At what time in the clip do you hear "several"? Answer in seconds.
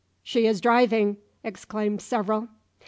2.01-2.47